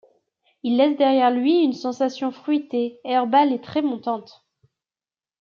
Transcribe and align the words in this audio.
Il 0.63 0.77
laisse 0.77 0.97
derrière 0.97 1.29
lui 1.29 1.61
une 1.61 1.73
sensation 1.73 2.31
fruitée, 2.31 2.99
herbale 3.03 3.53
et 3.53 3.61
très 3.61 3.83
montante. 3.83 4.43